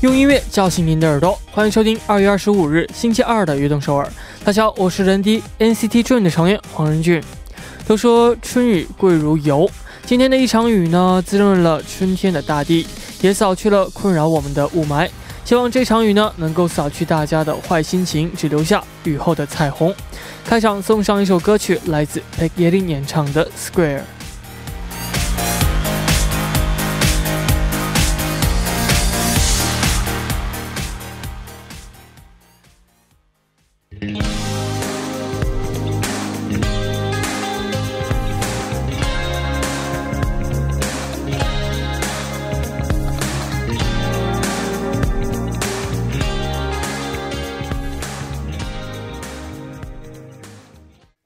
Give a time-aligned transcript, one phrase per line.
[0.00, 4.06] 用音乐叫醒您的耳朵，欢迎收听二月二十五日星期二的《悦动首尔》。
[4.42, 7.22] 大家好，我是人低 NCT Dream 的成员黄仁俊。
[7.86, 9.70] 都说春雨贵如油，
[10.06, 12.86] 今天的一场雨呢，滋润了春天的大地，
[13.20, 15.06] 也扫去了困扰我们的雾霾。
[15.44, 19.94] 希望这场雨呢，能够扫去大家的坏心情，只留下雨后的彩虹。
[20.46, 23.98] 开场送上一首歌曲，来自 p e g y e l i n 演唱的《Square》。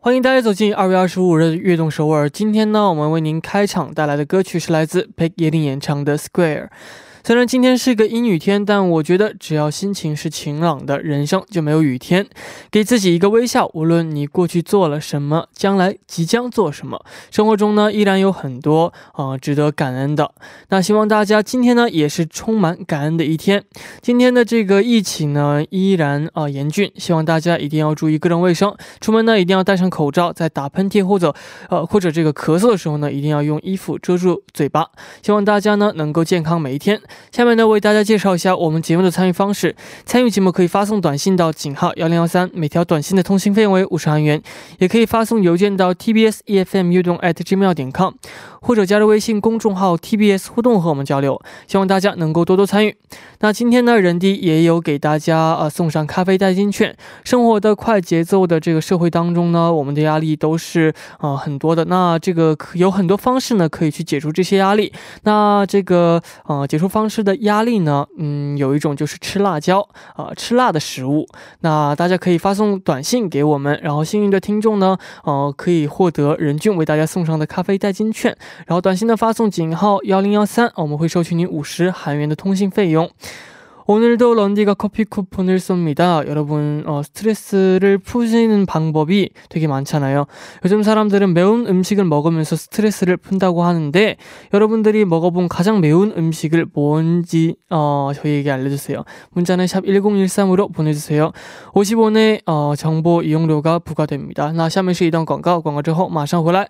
[0.05, 2.29] 欢迎大家走进二月二十五日的悦动首尔。
[2.29, 6.65] 今天呢，我们为您开场带来的歌曲是来自 p e g y 演唱的《Square》。
[7.27, 12.27] 虽然今天是个阴雨天，但我觉得只要心情是晴朗的，人生就没有雨天。
[12.71, 20.33] 给自己一个微笑，无论你过去做了什么，将来即将做什么，生活中呢依然有很多啊、值得感恩的。
[20.69, 23.65] 那希望大家今天呢也是充满感恩的一天。
[24.03, 31.35] 今天的这个疫情呢依然啊、严峻，希望大家一定要注意个人卫生，出门呢一定要戴上口罩，在打喷嚏或者
[31.71, 34.91] 呃或者这个咳嗽的时候呢，一定要用衣服遮住嘴巴。
[35.23, 37.01] 希望大家呢能够健康每一天。
[37.33, 39.75] 下面呢，为大家介绍一下我们节目的参与方式。
[40.07, 44.39] 参与节目可以发送短信到井号幺零幺三，每条短信的通信费用为五十韩元；
[44.79, 48.13] 也可以发送邮件到 tbs efm 运动 at gmail 点 com，
[48.65, 51.41] 或者加入微信公众号 TBS 互动和我们交流。
[51.67, 52.97] 希望大家能够多多参与。
[53.41, 56.97] 那今天呢，人弟也有给大家呃送上咖啡代金券。
[57.25, 61.85] 生活的快节奏的这个社会当中呢，我们的压力都是呃很多的。
[61.85, 64.91] 那这个有很多方式呢，可以去解除这些压力。
[65.25, 71.27] 那这个呃解除方式的压力呢，嗯，有一种就是吃辣椒啊、吃辣的食物。
[71.61, 78.35] 那大家可以发送短信给我们，然后幸运的听众呢，呃，可以获得任俊为大家送上的咖啡代金券。
[78.66, 83.10] 然后短信的发送井号幺零幺三，我们会收取您五十韩元的通信费用。
[83.92, 86.28] 오늘도 런디가 커피 쿠폰을 쏩니다.
[86.28, 90.28] 여러분 어, 스트레스를 푸시는 방법이 되게 많잖아요.
[90.64, 94.16] 요즘 사람들은 매운 음식을 먹으면서 스트레스를 푼다고 하는데
[94.54, 99.04] 여러분들이 먹어본 가장 매운 음식을 뭔지 어, 저희에게 알려주세요.
[99.32, 101.32] 문자는 샵 1013으로 보내주세요.
[101.74, 104.52] 50원의 어, 정보 이용료가 부과됩니다.
[104.52, 106.70] 那下面是一段广告，广告之后马上回来。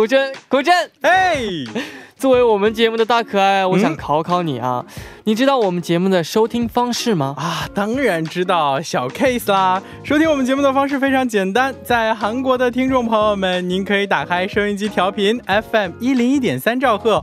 [0.00, 0.72] 古筝，古筝。
[1.02, 1.36] 哎，
[2.16, 4.82] 作为我们节目的大可爱，我想嗯考考你啊，
[5.24, 7.34] 你知道我们节目的收听方式吗？
[7.36, 9.82] 啊，当然知道小 case 啦。
[10.02, 15.38] 收听我们节目的方式非常简单，在韩国的听众朋友们，您可以打开收音机调频
[15.70, 17.22] FM 一零一点三兆赫，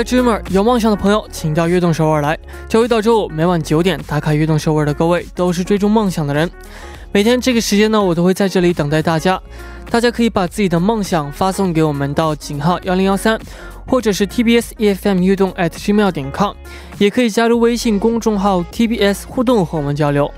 [0.00, 2.38] We are dreamer，有梦想的朋友，请到悦动首尔来。
[2.70, 6.50] 周一到周五每晚九点打卡悦动首尔的各位，都是追逐梦想的人。
[7.12, 9.38] 每天这个时间呢，我都会在这里等待大家。
[9.90, 13.38] 大家可以把自己的梦想发送给我们到井号幺零幺三，
[13.86, 16.54] 或者是 TBS EFM 悦动 at gmail 点 com，
[16.96, 20.32] 也可以加入微信公众号 TBS 互动和我们交流。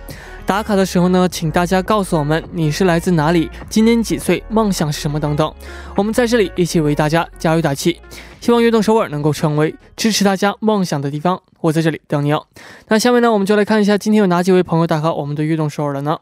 [0.46, 5.54] 打卡的时候呢，请大家告诉我们你是来自哪里，今年几岁，梦想是什么等等。
[5.96, 8.00] 我们在这里一起为大家加油打气。
[8.40, 12.46] 希望悦动首尔能够成为支持大家梦想的地方，我在这里等你哦。
[12.88, 16.20] 那下面呢，我们就来看一下今天有哪几位朋友打卡我们的悦动首尔了呢？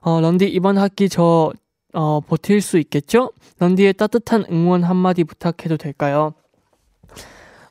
[0.00, 1.52] 어, 런디 이번 학기 저
[1.92, 3.32] 어, 버틸 수 있겠죠?
[3.58, 6.34] 런디의 따뜻한 응원 한마디 부탁해도 될까요?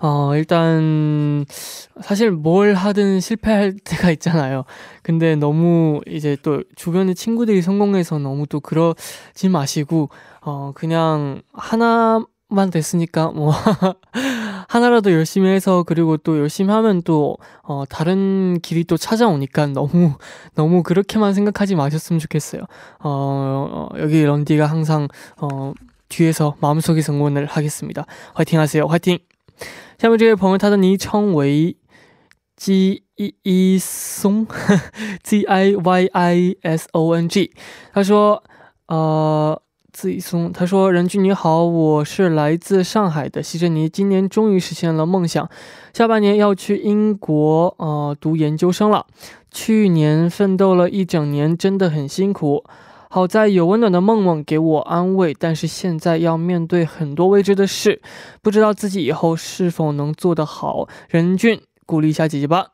[0.01, 1.45] 어, 일단,
[2.01, 4.63] 사실 뭘 하든 실패할 때가 있잖아요.
[5.03, 10.09] 근데 너무 이제 또 주변의 친구들이 성공해서 너무 또 그러지 마시고,
[10.41, 13.51] 어, 그냥 하나만 됐으니까 뭐,
[14.69, 20.13] 하나라도 열심히 해서 그리고 또 열심히 하면 또, 어, 다른 길이 또 찾아오니까 너무,
[20.55, 22.61] 너무 그렇게만 생각하지 마셨으면 좋겠어요.
[23.03, 25.09] 어, 어 여기 런디가 항상,
[25.41, 25.73] 어,
[26.07, 28.05] 뒤에서 마음속에서 응원을 하겠습니다.
[28.33, 28.85] 화이팅 하세요.
[28.85, 29.19] 화이팅!
[29.99, 31.75] 下面这位朋友，他的昵称为
[32.55, 34.47] G E E 松
[35.21, 37.51] Z I Y I S O N G。
[37.91, 38.41] 他说
[38.87, 39.61] ：“呃，
[39.91, 45.49] 自己松。”他说：“任俊你好，我是来自上海的西珍妮，今年终于实现了梦想，
[45.93, 49.05] 下半年要去英国呃读研究生了。
[49.51, 52.63] 去年奋斗了一整年，真的很辛苦。”
[53.11, 58.00] 好在有温暖的梦梦给我安慰，但是现在要面对很多未知的事，
[58.44, 60.88] 不知道自己以后是否能做得好。
[61.09, 61.59] 任俊，
[61.89, 62.68] 鼓励一下姐姐吧。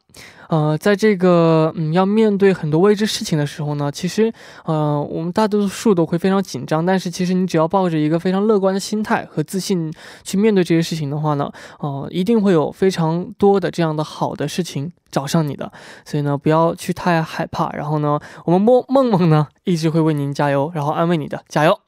[0.50, 4.32] 呃，在这个嗯要面对很多未知事情的时候呢，其实
[4.66, 9.92] 呃我们大多数都会非常紧张，但是其实你只要抱着一个非常乐观的心态和自信
[10.24, 15.72] 去面对这些事情的话呢，呃一定会有非常多的这样的好的事情找上你的。
[16.06, 17.72] 所以呢，不要去太害怕。
[17.72, 21.80] 然后呢，我们梦梦梦呢一直会为您加油，然后安慰你的，加油！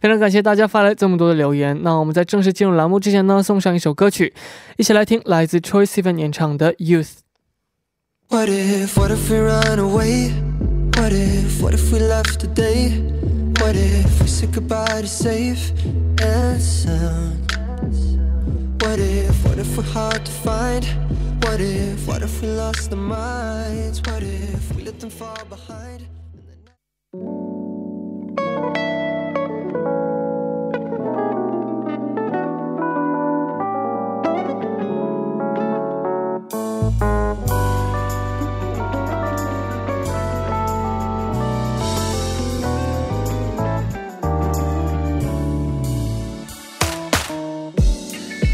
[0.00, 1.82] 非常感谢大家发来这么多的留言。
[1.82, 4.32] 那我们在正式进入栏目之前呢，送上一首歌曲，
[4.76, 7.04] 一起来听来自 Troye Sivan 演唱的《Youth》。
[8.30, 10.32] What if, what if we run away?
[10.96, 12.90] What if, what if we left today?
[13.60, 15.72] What if we said goodbye to safe
[16.18, 17.50] and sound?
[18.82, 20.84] What if, what if we're hard to find?
[21.42, 24.00] What if, what if we lost our minds?
[24.02, 26.06] What if we let them fall behind?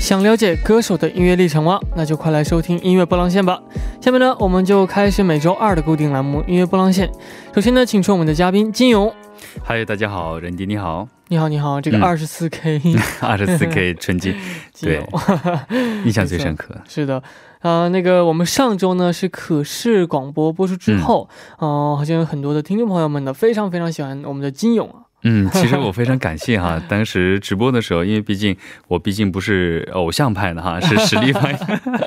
[0.05, 1.81] 想了解歌手的音乐历程吗？
[1.97, 3.59] 那就快来收听音乐波浪线吧。
[4.03, 7.11] 下面呢，我们就开始每周二的固定栏目音乐波浪线。
[7.55, 9.11] 首先呢，请出我们的嘉宾金勇。
[9.63, 11.09] 嗨，大家好，任迪你好。
[11.29, 11.81] 你好，你好。
[11.81, 12.83] 这个二十四 K，
[13.23, 14.37] 二十四 K 纯金，
[14.79, 15.03] 对，
[16.05, 16.75] 印象最深刻。
[16.87, 17.23] 是的，
[17.61, 25.04] 啊，那个我们上周呢是可视广播播出之后，呃，好像有很多的听众朋友们呢非常非常喜欢我们的金勇啊。
[25.25, 28.55] 嗯，其实我非常感谢哈， 当时直播的时候，因为毕竟
[28.89, 31.59] 我毕竟不是偶像派的哈，是实力派，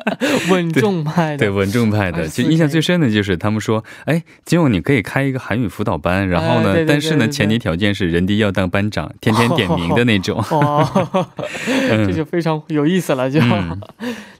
[0.50, 2.28] 稳重派的，对稳重派的。
[2.28, 10.40] 其实印象最深的就是他们说，哎，今晚你可以开一个韩语辅导班，然后呢，但是呢，前提条件是人迪要当班长，天天点名的那种。
[10.52, 11.28] 哦，
[11.90, 13.42] 这就非常有意思了，就。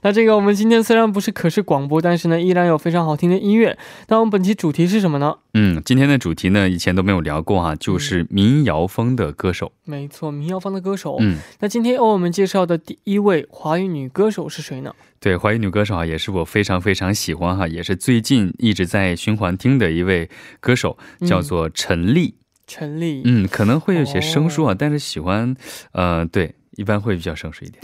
[0.02, 3.76] 那这个我们今天虽然不是可视广播，但是呢，依然有非常好听的音乐。
[4.06, 5.34] 那我们本期主题是什么呢？
[5.54, 9.72] 嗯，今天的主题呢，以前都没有聊过哈，就是民谣风的歌手。
[9.84, 11.16] 没错，民谣风的歌手。
[11.20, 14.94] 嗯，那今天为我们介绍的第一位华语女歌手是谁呢？
[15.18, 20.28] 对，华语女歌手啊，也是我非常非常喜欢哈，也是最近一直在循环听的一位
[20.60, 22.34] 歌手，叫做陈粒。
[22.66, 25.56] 陈粒，嗯，可能会有些生疏啊，但是喜欢，
[25.92, 26.54] 呃，对。
[26.78, 27.82] 一般会比较省水一点。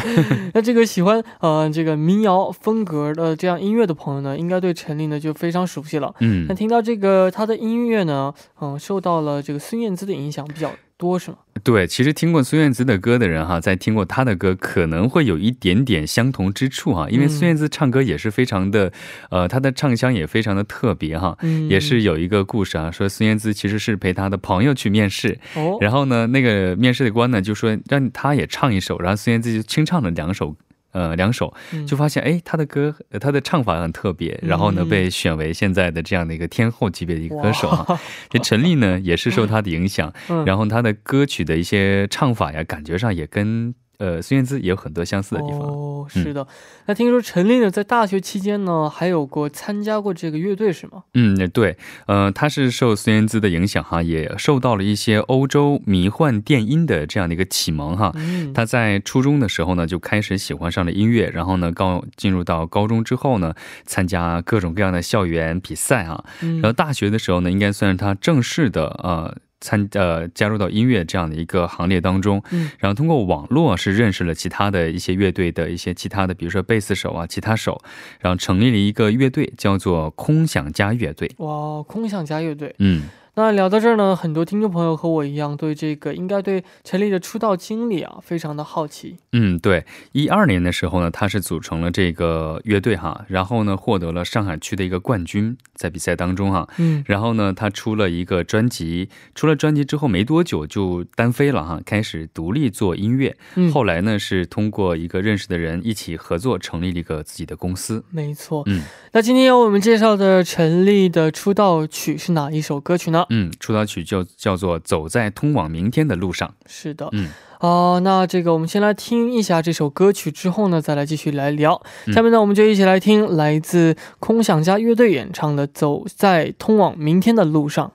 [0.52, 6.14] 那这个喜欢呃这个民谣风格的这样音乐的朋友呢，应该对陈粒呢就非常熟悉了。
[6.20, 10.70] 嗯，那听到这个他的音乐呢，嗯，受到了这个孙燕姿的影响比较。
[10.96, 11.38] 多是吗？
[11.62, 17.08] 对，其实听过孙燕姿的歌的人哈，在听过她的歌，可能会有一点点相同之处哈。
[17.10, 18.92] 因为孙燕姿唱歌也是非常的，
[19.30, 21.36] 呃，她的唱腔也非常的特别哈。
[21.42, 30.56] 嗯，也是有一个故事啊，说孙燕姿其实是陪她的朋友去面试，哦，然后呢，那个面试的官呢就说让她也唱一首，然后孙燕姿就清唱了两首。
[30.94, 31.52] 呃，两首
[31.86, 38.00] 就发现，哎，他的歌，他的唱法很特别，然后呢，被选为现在的这样的一个天后级别的一个歌手啊。
[38.30, 40.12] 这陈粒呢，也是受他的影响，
[40.46, 45.60] 然后他的歌曲的一些唱法呀，感觉上也跟呃，孙燕姿也有很多相似的地方。
[45.60, 46.46] 哦，是的。
[46.86, 51.04] 那听说陈丽呢，在大学期间呢，还有过参加过这个乐队，是吗？
[51.14, 51.76] 嗯，对。
[52.06, 58.12] 呃，他是受孙燕姿的影响哈，也受到了一些欧洲迷幻电音的这样的一个启蒙哈。
[58.16, 58.52] 嗯。
[58.52, 63.54] 他在初中的时候呢，就开始喜欢上了音乐，然后呢，高进入到高中之后呢，
[63.86, 66.24] 参加各种各样的校园比赛啊。
[66.42, 66.60] 嗯。
[66.60, 69.36] 然后大学的时候呢，应该算是他正式的呃。
[69.64, 77.80] 参呃加入到音乐这样的一个行列当中，嗯，然后通过网络是认识了其他的一些乐队的一些其他的，比如说贝斯手啊、吉他手，
[78.20, 81.30] 然后成立了一个乐队，叫做空想家乐队。
[81.38, 83.04] 哇，空想家乐队，嗯。
[83.36, 89.16] 那聊到这儿呢，很多听众朋友和我一样，对这个应该对陈丽的出道经历啊，非常的好奇。
[89.32, 103.36] 嗯，对，一二年的时候呢，他是组成了这个乐队哈，然后呢，获得了上海区的一个冠军，在比赛当中哈，嗯，然后呢，他出了一个专辑，出了专辑之后没多久就单飞了哈，开始独立做音乐。
[103.56, 108.04] 嗯，后来呢，是通过一个认识的人一起合作，成立了一个自己的公司。
[108.10, 113.23] 没错，嗯，那今天要我们介绍的陈丽的出道曲是哪一首歌曲呢？
[113.30, 116.48] 嗯，出道曲就叫做《走在通往明天的路上》。
[116.66, 117.28] 是的，嗯，
[117.60, 121.80] 哦，那这个我们先来听一下这首歌曲，之后呢，再来继续来聊。
[122.12, 127.86] 下面呢，我们就一起来听来自空想家乐队演唱的《走在通往明天的路上》。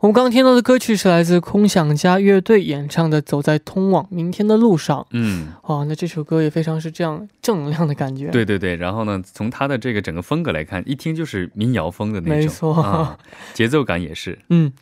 [0.00, 4.98] 我们刚刚听到的歌曲是来自空想家乐队演唱的《走在通往明天的路上》。
[5.10, 8.28] 嗯，哦，那这首歌也非常是这样正能量的感觉。
[8.30, 13.18] 对对对，然后呢，从他的这个整个风格来看，一听就是民谣风的那种，没错，
[13.52, 14.38] 节奏感也是。
[14.48, 14.72] 嗯，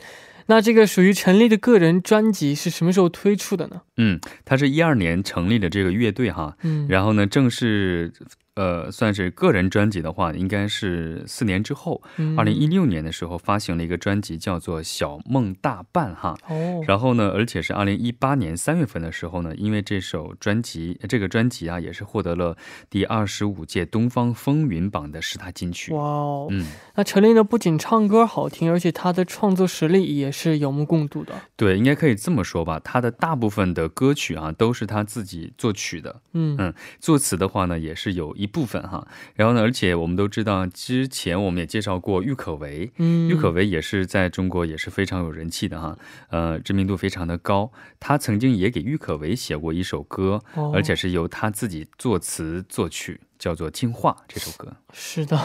[0.47, 3.81] 那这个属于陈立的个人专辑是什么时候推出的呢？
[3.97, 8.13] 嗯，他是一二年成立的这个乐队哈，嗯，然后呢，正式。
[8.59, 12.03] 呃，算是个人专辑的话，应该是四年之后，
[12.37, 16.37] 二零一六年的时候发行了一个专辑，叫做《小梦大半》哈。
[16.49, 16.83] 哦。
[16.85, 22.57] 然后呢，而且是二零一八年三月份的时候呢，因为这首专辑，这个专辑啊，也是获得了
[22.91, 25.93] 第二十五届东方风云榜的十大金曲。
[25.93, 26.49] 哇哦。
[26.51, 26.67] 嗯。
[26.97, 31.33] 那陈琳呢，不仅唱歌好听，而且她的创作实力也是有目共睹的。
[31.55, 32.81] 对，应该可以这么说吧。
[32.81, 36.21] 她的大部分的歌曲啊，都是她自己作曲的。
[36.33, 36.75] 嗯嗯。
[36.99, 38.48] 作词的话呢，也是有一。
[38.49, 45.97] 部分哈，然后呢，而且我们都知道，之前我们也介绍过郁可唯，嗯，郁可唯也是在中国也是非常有人气的哈，
[46.31, 47.71] 呃，知名度非常的高。
[48.01, 50.43] 他曾经也给郁可唯写过一首歌，
[50.75, 54.77] 而且是由他自己作词作曲，叫做《进化》这首歌。
[54.93, 55.37] 是的，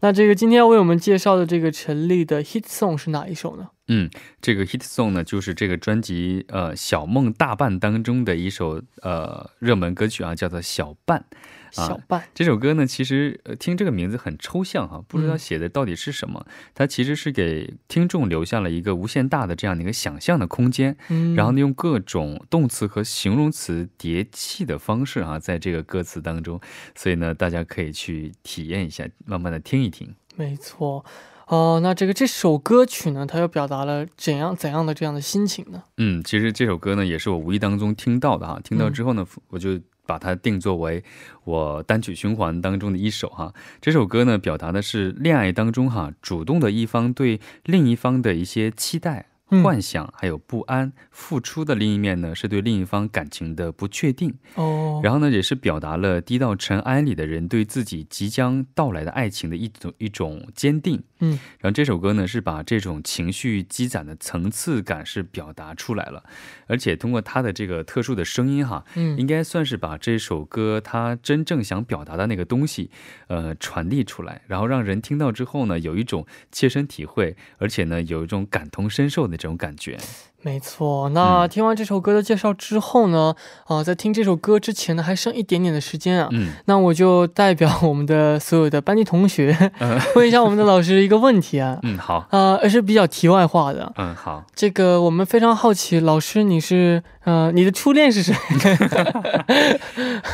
[0.00, 3.68] 那这个今天要为我们介绍的这个陈粒的 hit song 是哪一首呢？
[3.88, 4.08] 嗯，
[4.40, 11.24] 这个 hit song 呢，就是这个专辑呃《小梦大半》当中的一首呃热门歌曲啊，叫做《小半》。
[11.72, 16.44] 小半这首歌呢，其实呃听这个名字很抽象哈，不知道写的到底是什么。
[16.74, 26.60] 它其实是给听众留下了一个无限大的这样的一个想象的空间，嗯，然后呢用各种动词和形容词叠砌的方式啊，在这个歌词当中，
[26.96, 30.14] 所以呢大家可以去体验一下，慢慢的听一听。
[30.36, 31.04] 没错，
[31.48, 35.82] 哦，那这个这首歌曲呢，它又表达了怎样怎样的这样的心情呢？
[35.96, 39.80] 嗯，其实这首歌呢也是我无意当中听到的哈，听到之后呢我就。
[40.06, 41.04] 把它定作为
[41.44, 49.29] 我单曲循环当中的一首哈，这首歌呢表达的是恋爱当中哈主动的一方对另一方的一些期待。
[49.62, 55.00] 幻想还有不安，付出的另一面呢，是对另一方感情的不确定哦。
[55.02, 61.02] 然后呢，也是表达了低到尘埃里的人对自己即将到来的爱情的一种一种坚定。
[61.18, 66.22] 嗯，然后这首歌呢，是把这种情绪积攒的层次感是表达出来了，
[66.66, 72.90] 而且通过他的这个特殊的声音哈，嗯，应该算是把这首歌他真正想表达的那个东西，
[73.26, 79.39] 呃，传递出来，然后让人听到之后呢，有一种切身体会，而且呢，有一种感同身受的。
[79.40, 79.98] 这种感觉。
[80.42, 83.34] 没错，那听完这首歌的介绍之后呢，
[83.66, 89.54] 啊，在听这首歌之前呢，还剩一点点的时间啊，嗯，那我就代表我们的所有的班级同学，
[90.16, 98.34] 问一下我们的老师一个问题啊， 嗯，好，啊，而是比较题外话的，嗯，好，这个我们非常好奇，老师你是，呃，你的初恋是谁？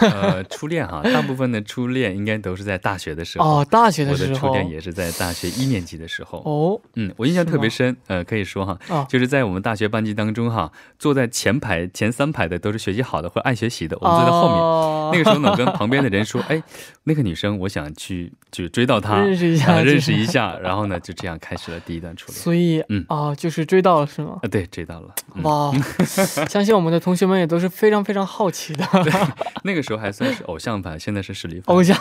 [0.01, 15.13] 呃，初恋哈，大部分的初恋应该都是在大学的时候，哦，大学的时候，我的初恋也是在大学一年级的时候，哦，嗯，我印象特别深，呃，可以说哈，就是在我们大学班级当中哈，坐在前排前三排的都是学习好的或爱学习的，我们坐在后面。
[15.13, 16.63] 那个时候呢，我跟旁边的人说：“哎，
[17.09, 22.39] 那个女生，我想去就追到她，认识一下，认识一下。”然后呢，就这样开始了第一段初恋。
[22.39, 24.39] 所以，嗯啊，就是追到了是吗？
[24.43, 25.09] 啊，对，追到了。
[25.43, 25.73] 哇，
[26.49, 28.87] 相信我们的同学们也都是非常非常好奇的。
[29.65, 31.73] 那个时候还算是偶像派，现在是实力派。
[31.73, 31.99] 偶像，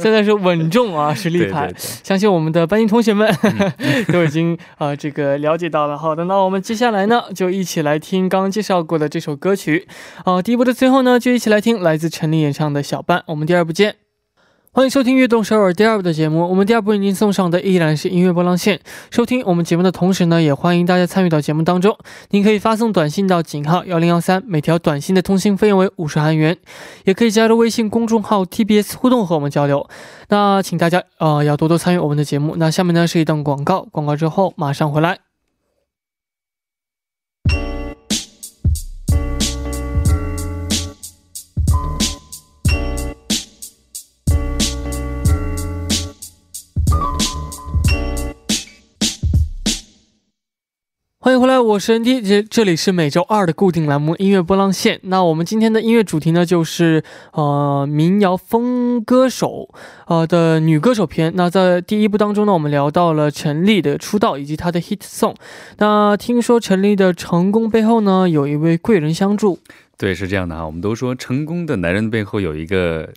[0.00, 1.72] 现在是稳重啊，实力派。
[1.76, 3.32] 相信我们的班级同学们
[4.12, 5.96] 都已经啊这个了解到了。
[5.96, 7.04] 好的，那我们接下来。
[7.06, 9.86] 呢，就一起来听刚刚介绍过的这首歌曲。
[10.24, 13.18] 哦，第一部的最后呢，就一起来听来自陈粒演唱的《小半》。
[13.26, 14.03] 我们第二部见。
[14.76, 16.50] 欢迎收听《悦动首尔》第二部的节目。
[16.50, 18.80] 我们第二部为您送上的依然是音乐波浪线。
[19.08, 21.96] 收听我们节目的同时呢，也欢迎大家参与到节目当中。
[22.30, 26.56] 您可以发送短信到井号幺零幺三，每条短信的通信费用为五十韩元。
[27.04, 29.88] 也可以加入微信公众号 TBS 互动和我们交流。
[30.30, 32.56] 那请大家呃要多多参与我们的节目。
[32.56, 35.23] 那下面呢是一段广告，广告之后马上回来。
[51.24, 55.00] 欢迎回来，我是 ND，这这里是每周二的固定栏目音乐波浪线。
[55.04, 57.02] 那我们今天的音乐主题呢，就是
[57.32, 59.70] 呃民谣风歌手
[60.06, 61.32] 呃的女歌手篇。
[61.34, 65.34] 那在第一部当中呢，我们聊到了陈粒的出道以及她的 hit song。
[65.78, 69.58] 那听说陈粒的成功背后呢，有一位贵人相助。
[69.96, 70.66] 对，是这样的哈。
[70.66, 73.08] 我们都说成功的男人背后有一个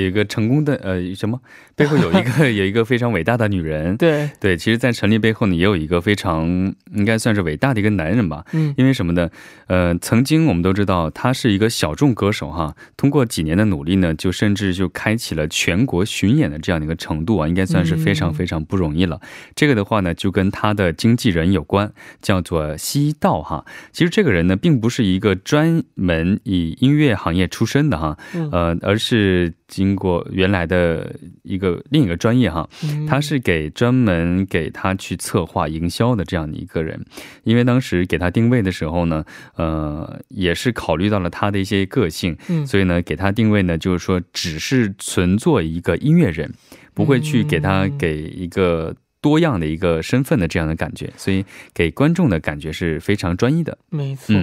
[0.00, 1.40] 有一个成功的呃什么？
[1.74, 6.46] 背后有一个 有一个非常伟大的女人，对对，其实，在陈粒背后呢，也有一个非常
[6.92, 8.44] 应该算是伟大的一个男人吧。
[8.52, 9.30] 嗯，因为什么呢？
[9.68, 19.20] 呃，曾经我们都知道他是一个小众歌手哈，通过几年的努力呢，就甚至就开启了全国巡演的这样的一个程度啊，应该算是非常非常不容易了。
[19.54, 23.64] 这个的话呢，就跟他的经纪人有关，叫做西道哈。
[23.92, 28.16] 其实这个人呢，并不是一个专门以音乐行业出身的哈，
[28.50, 31.68] 呃，而是经过原来的一个。
[31.90, 32.68] 另一个专业哈，
[33.06, 37.04] 他是给专门给他去策划营销的这样的一个人，
[37.44, 39.24] 因为当时给他定位的时候呢，
[39.56, 46.52] 呃，也是考虑到了他的一些个性，所以呢，给他定位呢，就是说只是纯做一个音乐人，
[46.94, 53.78] 不会去给他给一个多样的一个身份的这样的感觉，所以给观众的感觉是非常专一的。
[53.90, 54.34] 没错。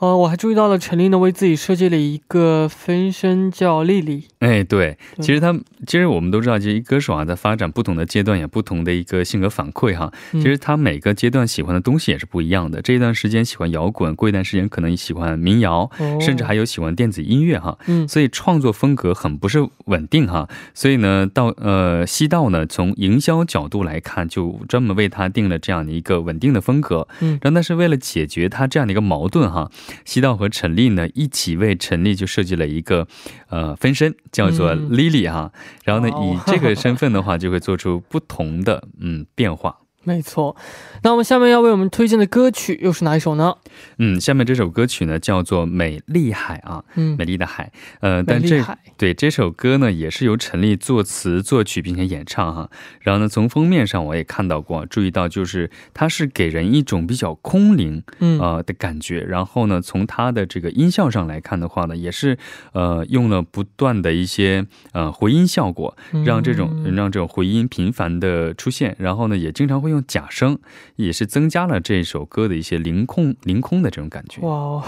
[0.00, 4.24] 呃，我还注意到了陈琳呢，为自己设计了一个分身叫丽丽。
[4.38, 5.54] 哎，对，其实他
[5.86, 10.10] 其实我们都知道，其实歌手啊，在发展不同的阶段，有不同的一个性格反馈哈。
[10.32, 12.80] 其实他每个阶段喜欢的东西也是不一样的。
[12.80, 17.76] 这一段时间喜欢摇滚，过一段时间可能喜欢民谣，甚至还有喜欢电子音乐哈。
[17.86, 20.48] 嗯，所以创作风格很不是稳定哈。
[20.72, 27.06] 所以呢，到呃西道呢，从营销角度来看，就专门为他定了这样的一个稳定的风格。
[27.20, 29.70] 嗯，然后但是为了解决他这样的一个矛盾哈。
[30.04, 33.06] 西道和陈丽呢一起为陈丽就设计了一个
[33.48, 35.52] 呃分身，叫做 Lily 哈，
[35.84, 39.78] 然后呢以这个身份的话就会做出不同的嗯变化。
[40.02, 40.56] 没错，
[41.02, 43.54] 那我们下面要为我们推荐的歌曲又是哪一首呢？
[43.98, 48.64] 嗯，下面这首歌曲呢叫做《美丽海》啊，嗯，美丽的海，呃，但这
[48.96, 52.70] 对这首歌呢也是由陈粒作词作曲并且演唱哈。
[53.00, 59.20] 然后呢，从封面上我也看到过，注意到就是它是给人一种比较空灵嗯呃的感觉。
[59.20, 62.38] 然后呢，从它的这个音效上来看的话呢，也是
[62.72, 68.96] 呃用了不断的一些呃回音效果，让这种让这种回音频繁的出现。
[68.98, 69.89] 然后呢，也经常会。
[69.90, 70.58] 用假声
[70.96, 74.40] 也是增加了这首歌的一些凌空凌空的这种感觉。
[74.40, 74.82] 哇，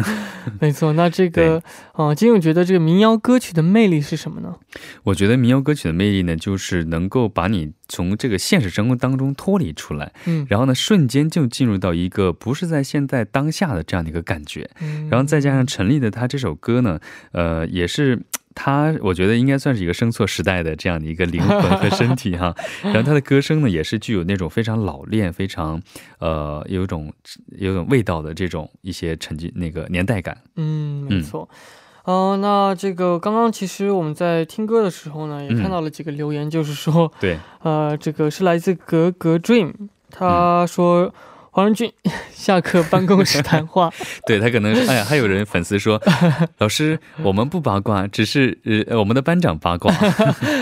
[0.60, 0.92] 没错。
[0.94, 4.56] 那这个啊，金勇觉得这个民谣歌曲的魅力是什么呢？
[5.04, 14.68] 我觉得民谣歌曲的魅力呢，就是能够把你从这个现实生活当中脱离出来，嗯，然后呢，瞬间就进入到一个不是在现在当下的这样的一个感觉。
[15.10, 16.98] 然后再加上陈粒的他这首歌呢，
[17.32, 18.22] 呃，也是。
[18.56, 25.80] 他我觉得应该算是一个生错时代的这样的一个灵魂和身体哈， 然后他的歌声呢也是具有那种非常老练、非常
[26.18, 27.12] 呃有一种
[27.58, 30.36] 有种味道的这种一些沉浸那个年代感。
[30.56, 31.48] 嗯，没错。
[32.04, 39.72] 哦，那这个刚刚其实我们在听歌的时候呢，也看到了几个留言，就是说，对，呃，这个是来自格格 Dream，
[40.10, 41.12] 他说。
[41.56, 41.90] 黄仁俊
[42.34, 43.90] 下课办公室谈话，
[44.28, 45.98] 对他可能哎呀，还有人粉丝说，
[46.58, 49.90] 老师我们不八卦，只是呃我们的班长八卦。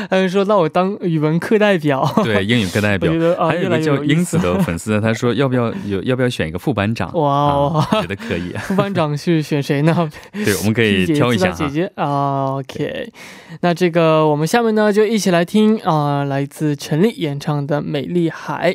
[0.09, 3.11] 还有说那我当语文课代表，对英语课代表。
[3.45, 7.13] 还有一个叫英子的粉丝，他说要不要有要不要选一个副班长？
[7.19, 8.53] 哇，觉得可以。
[8.59, 10.09] 副班长是选谁呢？
[10.33, 11.91] 对，我们可以挑一下姐姐。
[11.97, 13.13] OK，
[13.63, 18.71] 那这个我们下面呢就一起来听啊，来自陈粒演唱的《美丽海》。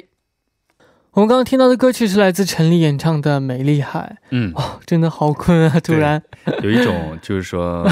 [1.19, 4.15] 我们刚刚听到的歌曲是来自陈粒演唱的美丽海。
[4.29, 4.53] 嗯。
[4.55, 6.21] 哦真的好困啊突然。
[6.63, 7.85] 有一种就是说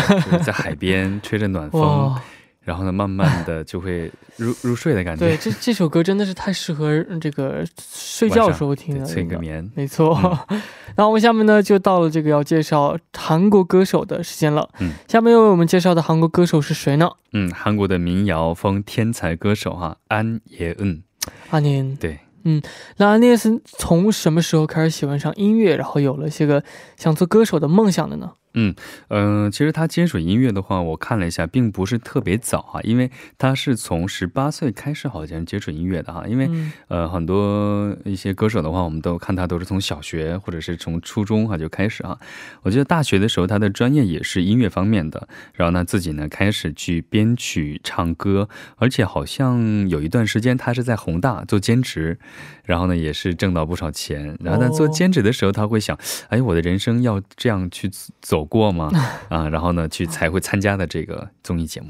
[0.46, 2.16] 在海边 吹着暖风
[2.62, 5.26] 然后呢慢慢的就会入入睡的感觉。
[5.26, 9.70] 对这这首歌真的是太适合这个睡觉的时候听了催眠。
[9.76, 10.18] 没错。
[10.96, 14.70] 那我们下面呢就到了这个要介绍韩国歌手的时间了。
[14.80, 14.94] 嗯。
[15.06, 17.10] 下面要为我们介绍的韩国歌手是谁呢？
[17.34, 21.04] 嗯韩国的民谣风天才歌手哈安也恩。
[21.50, 22.20] 安啊您对。
[22.50, 22.62] 嗯，
[22.96, 26.64] 那安妮是从什么时候开始喜欢上音乐，然后有了这个
[26.96, 28.32] 想做歌手的梦想的呢？
[28.54, 28.74] 嗯
[29.10, 36.50] 嗯，其实他接触音乐的话，我看了一下，并不是特别早哈，因为他是从十八岁开始好像接触音乐的哈，因为
[36.88, 42.18] 呃很多一些歌手的话，我们都看他都是从小学或者是从初中哈就开始啊。
[42.64, 52.18] 我觉得大学的时候他的专业也是音乐方面的，然后呢自己呢开始去编曲唱歌，而且好像有一段时间他是在宏大做兼职，
[52.64, 55.96] 然后呢也是挣到不少钱，然后呢做兼职的时候他会想，
[56.30, 57.88] 哎，我的人生要这样去
[58.20, 58.47] 走。
[58.48, 58.90] 过吗？
[59.30, 61.90] 啊，然后呢，去才会参加的这个综艺节目。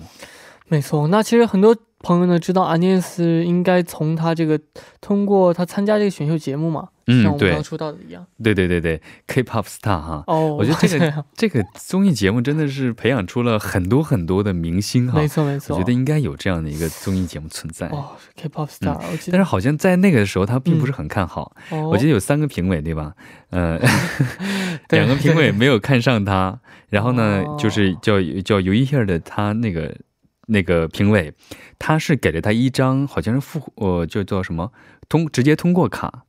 [0.68, 1.74] 没错，那其实很多。
[2.04, 4.60] 朋友呢知道阿涅斯应该从他这个
[5.02, 17.88] 通过他参加这个选秀节目嘛，嗯，像我们刚出道的一样，对对对对，K-pop star 哈，哦，我觉得这个 这个综艺节目真的是培养出了很多很多的明星哈，没错没错，我觉得应该有这样的一个综艺节目存在。
[17.88, 19.00] 哦，K-pop star，
[19.32, 23.14] 但是好像在那个时候他并不是很看好，我记得有三个评委对吧？
[23.50, 23.80] 呃，
[24.90, 29.96] 两个评委没有看上他，然后呢，就是叫叫 You Hear 的他那个。
[30.48, 31.34] 那个评委，
[31.80, 34.74] 他是给了他一张好像是复呃，就做什么
[35.08, 36.26] 通直接通过卡。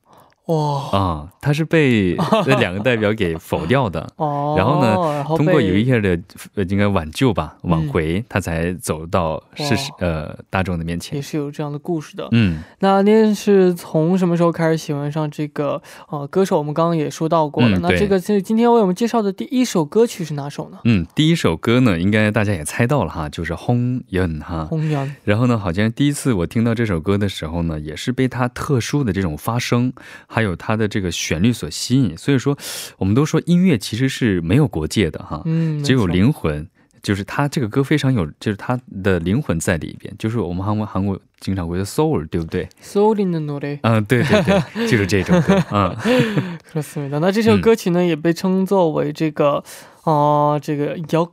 [0.49, 2.15] 哇啊，他是被
[2.47, 6.19] 那两个代表给否掉的，哦然后呢，通过有一些的
[6.67, 12.27] 应该挽救吧，挽回他才走到是呃大众的面前，也是有这样的故事的。
[12.31, 16.57] 嗯，那您是从什么时候开始喜欢上这个呃歌手？
[16.57, 17.77] 我们刚刚也说到过了。
[17.77, 20.79] 那这个今天为我们介绍的第一首歌曲是哪首呢？
[20.85, 24.65] 嗯，第一首歌呢，应该大家也猜到了哈，就是《红颜》哈。
[24.65, 25.15] 红颜。
[25.23, 29.93] 然后呢，好像第一次我听到这首歌的时候呢，也是被它特殊的这种发声。
[30.27, 32.56] 还有它的这个旋律所吸引，所以说，
[32.98, 36.68] 我们都说音乐其实是没有国界的哈，嗯，只有灵魂，
[37.02, 42.68] 就是它这个歌非常有，就是它的灵魂在里边，就是我们韩国韩国经常会说 soul，对不对？
[42.82, 45.96] soul in the 노 래， 嗯，对对对，就是这种歌啊。
[46.72, 47.18] 그렇습니 다。
[47.20, 49.62] 那这首歌曲呢，也被称作为这个，
[50.02, 51.32] 啊，这个摇。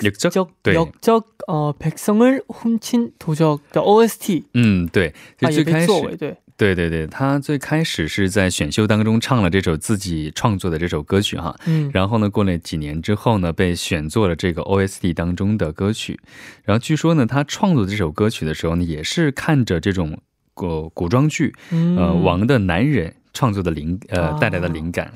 [0.00, 4.44] 역적역적呃，백성을훔친도적的 OST。
[4.52, 6.36] 嗯，对，就最开始，对。
[6.61, 16.19] 对对对，他最开始是在选秀当中唱了这首自己创作的这首歌曲哈，嗯，然后呢，过了几年之后呢，被选做了这个 OST 当中的歌曲，
[16.63, 20.19] 然后据说呢，他创作这首歌曲的时候呢，也是看着这种
[20.53, 21.77] 古古装剧，呃，
[22.21, 25.11] 《王的男人》创作的灵呃带来的灵感。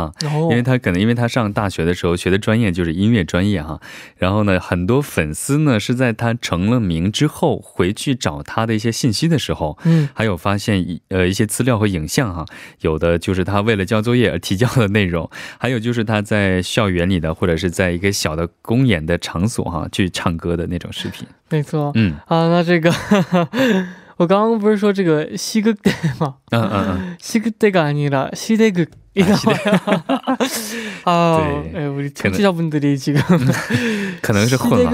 [0.00, 0.12] 啊，
[0.50, 3.80] 因为他可能，因为他上大学的时候学的专业就是音乐专业哈，
[4.16, 12.44] 然后呢，很多粉丝呢是在他成了名之后回去找他的一些信息的时候，嗯，还有发现一呃一些资料和影像哈，
[12.80, 22.14] 有的就是他为了交作业而提交的内容， 还有就是他在校园里的或者是在一个小的公演的场所哈去唱歌的那种视频，没错，嗯。
[22.26, 22.92] 啊，那这个
[24.16, 26.36] 我刚刚不是说这个西格德吗？
[26.50, 28.86] 嗯嗯嗯，西格德干你了，西德格。
[29.15, 30.03] 이 나와요.
[31.05, 31.85] 아, 네.
[31.85, 33.21] 우리 청취자분들이 지금
[34.21, 34.91] 可能是混了。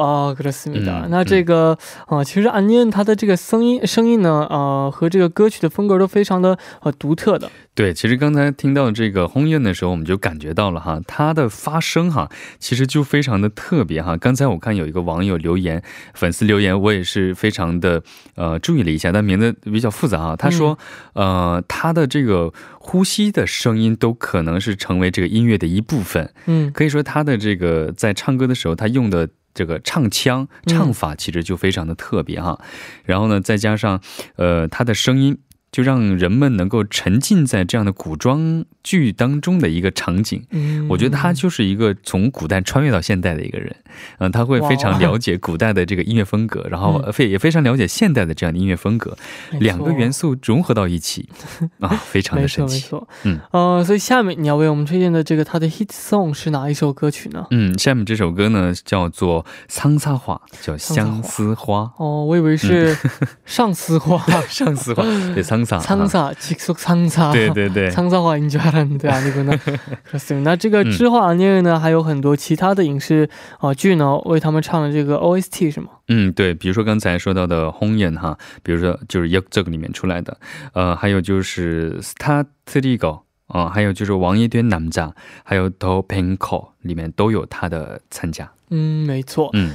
[0.00, 1.04] 아, 그렇습니다.
[1.04, 1.76] 음, 那这个
[2.08, 7.50] 呃其实安妮她的这个声音声音呢呃和这个歌曲的风格都非常的呃独特的。
[7.77, 14.17] 对，其实刚才听到这个轰音的时候，我们就感觉到了哈，它的发声哈，其实就非常的特别哈。
[14.17, 15.83] 刚才我看有一个网友留言，
[16.15, 18.01] 粉丝留言，我也是非常的
[18.33, 20.35] 呃注意了一下，但名字比较复杂啊。
[20.35, 20.79] 他说，
[21.13, 22.51] 呃，他的这个。
[22.79, 26.33] 呼吸的声音都可能是成为这个音乐的一部分。
[26.45, 32.57] 嗯，可以说他的这个在唱歌的时候，他用的这个唱腔唱法其实就非常的特别哈。
[33.03, 33.99] 然后呢，再加上
[34.37, 35.37] 呃他的声音。
[35.71, 43.75] 就让人们能够沉浸在这样的古装剧当中的一个场景，嗯，我觉得他就是一个从古代穿越到现代的一个人，
[44.19, 49.17] 嗯，他会非常了解古代的这个音乐风格，然后非也非常了解现代的这样的音乐风格，
[49.59, 51.27] 两个元素融合到一起，
[51.81, 57.45] 啊，非常的神奇，没错，嗯，呃，所以下面你要为我们推荐的这个他的 hit song 是哪一首歌曲呢？
[57.51, 61.91] 嗯，下面这首歌呢叫做《桑萨花》，叫相思花。
[61.97, 62.97] 哦，我以为是
[63.45, 65.03] 上丝花， 上丝花，
[65.33, 65.56] 对，桑。
[65.56, 69.56] 상사직속상사对对对상사화인줄알았는데아니구나
[70.10, 75.88] 그렇습니다那这个之后啊，因为呢还有很多其他的影视啊剧呢为他们唱的这个 OST 是吗？
[76.08, 80.36] 嗯，对，比如说刚才说到的《红颜》哈，比如说就是《这个里面出来的，
[80.72, 85.06] 呃，还有就是《Star Trigo》啊，还有就是《王一堆男家》，
[85.44, 88.50] 还有《The Pink》里面都有他的参加。
[88.70, 89.50] 嗯，没错。
[89.52, 89.74] 嗯。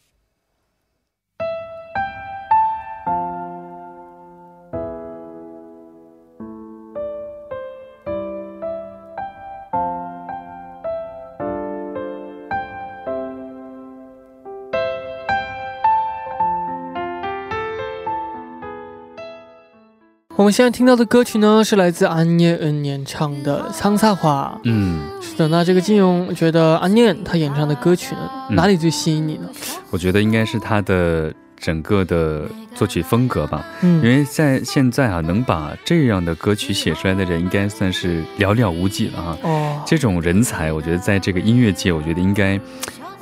[20.41, 24.51] 我们现在听到的歌曲呢，是来自安念恩演唱的《桑萨花》。
[24.63, 25.47] 嗯，是的。
[25.49, 29.47] 那这个金勇觉得安念他演唱的歌曲呢，哪里最吸引你呢？
[29.91, 32.41] 我觉得应该是他的整个的
[32.73, 33.63] 作曲风格吧。
[33.81, 39.37] 嗯，因为在现在啊，能把这样的歌曲写出来的人，应该算是寥寥无几了哈。
[39.43, 42.59] 哦，这种人才，我觉得在这个音乐界，我觉得应该，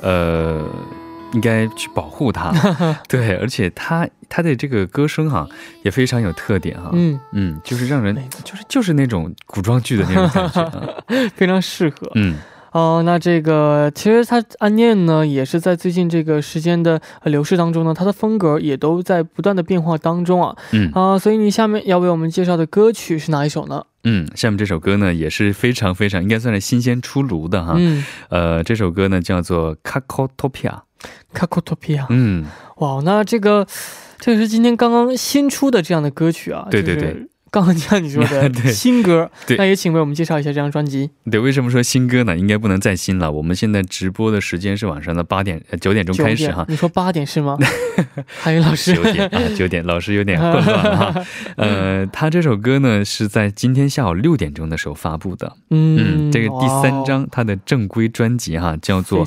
[0.00, 0.58] 呃。
[1.32, 2.52] 应该去保护他，
[3.08, 5.46] 对，而且他他的这个歌声哈
[5.82, 7.20] 也非常有特点哈，嗯。
[7.32, 12.36] 嗯，就是让人就是就是那种古装剧的那种感觉， 非常适合，嗯。
[12.72, 20.88] 哦，那这个其实他暗恋呢也是在最近这个时间的流逝当中呢，他的风格也都在不断的变化当中啊，嗯。
[20.94, 23.84] 啊，所以你下面要为我们介绍的歌曲是哪一首呢？
[24.04, 28.04] 嗯，下面这首歌呢也是非常非常应该算是新鲜出炉的哈，嗯。
[28.28, 30.70] 呃，这首歌呢叫做《Kakotopia》。
[31.32, 32.44] 卡库托皮亚，嗯，
[32.76, 33.66] 哇，那这个，
[34.20, 37.26] 这个是今天刚刚新出的这样的歌曲啊，对对对。
[37.50, 41.10] 刚刚像你说的 新歌，那也请为我们介绍一下这张专辑。
[41.30, 42.36] 对，为什么说新歌呢？
[42.36, 43.30] 应该不能再新了。
[43.30, 46.64] 我们现在直播的时间是晚上的八点九点钟开始哈。
[46.68, 47.58] 你说八点是吗？
[48.40, 51.26] 韩语老师九点啊，九点，老师有点混乱了哈。
[51.56, 55.56] 呃，他这首歌呢是在今天下午六点钟的时候发布的。
[55.70, 59.26] 嗯，这个第三张他的正规专辑哈，叫做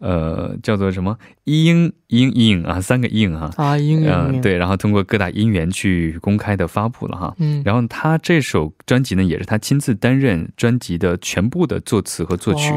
[0.00, 1.16] 呃，叫做什么？
[1.44, 12.72] 英英英啊，三个英哈啊英嗯对，然后通过各大音源去公开的发布了哈，嗯，然后他这首专辑呢也是他亲自担任专辑的全部的作词和作曲，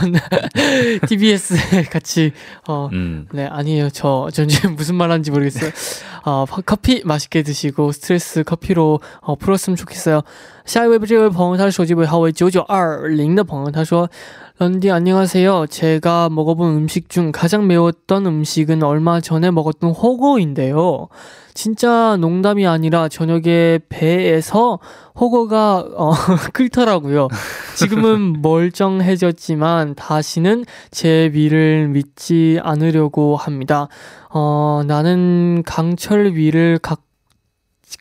[1.08, 2.32] TBS에 같이
[2.68, 3.28] 어, 음.
[3.34, 3.90] 네 아니에요.
[3.90, 5.72] 저, 전 지금 무슨 말 하는지 모르겠어요.
[6.25, 10.23] 어, 커피 맛있게 드시고 스트레스 커피로 어, 풀었으면 좋겠어요.
[10.65, 14.09] 下一位这位朋友他的手机尾号为九九二零的朋友他说
[14.59, 15.69] 런디 안녕하세요.
[15.69, 21.09] 제가 먹어본 음식 중 가장 매웠던 음식은 얼마 전에 먹었던 호거인데요.
[21.55, 24.81] 진짜 농담이 아니라 저녁에 배에서
[25.20, 26.12] 호거가 어,
[26.54, 27.28] 끓더라고요.
[27.76, 33.88] 지금은 멀쩡해졌지만 다시는 제 위를 믿지 않으려고 합니다.
[34.30, 37.02] 어, 나는 강철 위를 각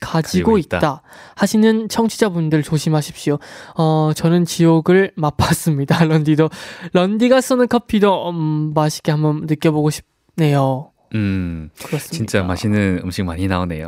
[0.01, 1.03] 가지고 있다
[1.35, 3.39] 하시는 청취자분들 조심하십시오.
[3.77, 6.05] 어, 저는 지옥을 맛봤습니다.
[6.05, 6.49] 런디도
[6.93, 10.92] 런디가 쏘는 커피도 음, 맛있게 한번 느껴보고 싶네요.
[11.16, 12.14] 음, 그렇습니다.
[12.14, 13.86] 진짜 맛있는 음식 많이 나오네요.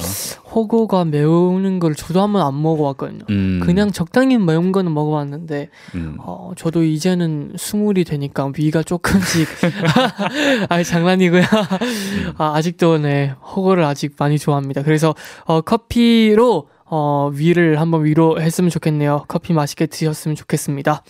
[0.55, 3.25] 호거가 매우는 걸 저도 한번 안 먹어봤거든요.
[3.29, 3.59] 음.
[3.61, 6.15] 그냥 적당히 매운 거는 먹어봤는데, 음.
[6.19, 9.49] 어, 저도 이제는 스물이 되니까 위가 조금씩,
[10.69, 11.41] 아 장난이고요.
[11.41, 12.33] 음.
[12.37, 14.83] 아, 아직도 네, 호거를 아직 많이 좋아합니다.
[14.83, 15.13] 그래서,
[15.43, 19.25] 어, 커피로, 어, 위를 한번 위로했으면 좋겠네요.
[19.27, 21.03] 커피 맛있게 드셨으면 좋겠습니다.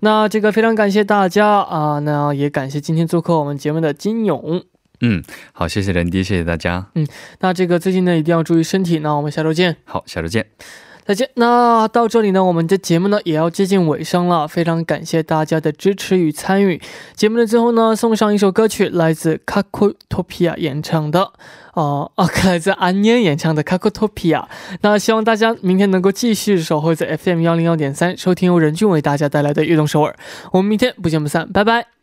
[0.00, 4.62] 那这个非常感谢大家啊，那也感谢今天做客我们节目的金勇。
[5.01, 6.87] 嗯，好，谢谢人迪，谢谢大家。
[6.95, 7.05] 嗯，
[7.39, 8.99] 那这个最近呢一定要注意身体。
[8.99, 9.77] 那我们下周见。
[9.83, 10.45] 好，下周见，
[11.03, 11.29] 再见。
[11.35, 14.47] 那到这里呢，我们的节目呢也要接近尾声了。
[14.47, 16.79] 非常感谢大家的支持与参与。
[17.15, 21.31] 节目的最后呢，送上一首歌曲，来自 Kakutopia 演唱的，
[21.73, 24.45] 哦哦， 来自安念演唱的 Kakutopia。
[24.81, 30.15] 那希望大家明天能够继续守候在 FM 幺零幺点三，收听由任俊为大家带来的悦动首尔。
[30.51, 32.00] 我们明天不见不散，拜拜。